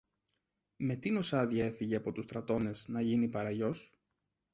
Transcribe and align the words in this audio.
Με 0.75 0.95
τίνος 0.95 1.33
άδεια 1.33 1.65
έφυγε 1.65 1.95
από 1.95 2.11
τους 2.11 2.23
στρατώνες 2.25 2.87
να 2.87 3.01
γίνει 3.01 3.27
παραγιός; 3.29 3.93